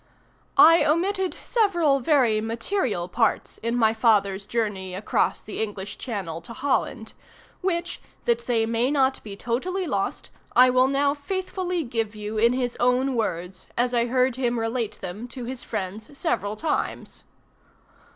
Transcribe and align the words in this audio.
_I 0.57 0.83
omitted 0.83 1.35
several 1.43 1.99
very 1.99 2.41
material 2.41 3.07
parts 3.07 3.59
in 3.59 3.77
my 3.77 3.93
father's 3.93 4.47
journey 4.47 4.95
across 4.95 5.41
the 5.43 5.61
English 5.61 5.99
Channel 5.99 6.41
to 6.41 6.53
Holland, 6.53 7.13
which, 7.61 8.01
that 8.25 8.47
they 8.47 8.65
may 8.65 8.89
not 8.89 9.21
be 9.23 9.35
totally 9.35 9.85
lost 9.85 10.31
I 10.55 10.71
will 10.71 10.87
now 10.87 11.13
faithfully 11.13 11.83
give 11.83 12.15
you 12.15 12.39
in 12.39 12.53
his 12.53 12.75
own 12.79 13.13
words, 13.15 13.67
as 13.77 13.93
I 13.93 14.07
heard 14.07 14.37
him 14.37 14.57
relate 14.57 14.97
them 15.01 15.27
to 15.27 15.45
his 15.45 15.63
friends 15.63 16.17
several 16.17 16.55
times. 16.55 17.23